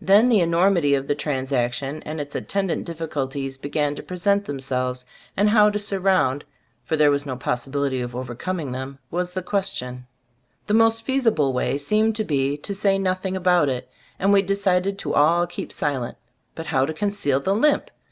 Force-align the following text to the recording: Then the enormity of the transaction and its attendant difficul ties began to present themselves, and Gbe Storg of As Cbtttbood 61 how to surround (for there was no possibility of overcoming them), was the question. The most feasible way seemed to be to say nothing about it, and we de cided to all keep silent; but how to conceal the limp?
Then 0.00 0.28
the 0.30 0.40
enormity 0.40 0.96
of 0.96 1.06
the 1.06 1.14
transaction 1.14 2.02
and 2.02 2.20
its 2.20 2.34
attendant 2.34 2.88
difficul 2.88 3.30
ties 3.30 3.56
began 3.56 3.94
to 3.94 4.02
present 4.02 4.46
themselves, 4.46 5.06
and 5.36 5.48
Gbe 5.50 5.50
Storg 5.50 5.50
of 5.50 5.52
As 5.52 5.60
Cbtttbood 5.60 5.72
61 5.72 5.72
how 5.72 5.72
to 5.72 5.78
surround 6.18 6.44
(for 6.86 6.96
there 6.96 7.10
was 7.12 7.24
no 7.26 7.36
possibility 7.36 8.00
of 8.00 8.16
overcoming 8.16 8.72
them), 8.72 8.98
was 9.12 9.32
the 9.32 9.42
question. 9.44 10.08
The 10.66 10.74
most 10.74 11.02
feasible 11.02 11.52
way 11.52 11.78
seemed 11.78 12.16
to 12.16 12.24
be 12.24 12.56
to 12.56 12.74
say 12.74 12.98
nothing 12.98 13.36
about 13.36 13.68
it, 13.68 13.88
and 14.18 14.32
we 14.32 14.42
de 14.42 14.56
cided 14.56 14.98
to 14.98 15.14
all 15.14 15.46
keep 15.46 15.70
silent; 15.70 16.16
but 16.56 16.66
how 16.66 16.84
to 16.84 16.92
conceal 16.92 17.38
the 17.38 17.54
limp? 17.54 17.92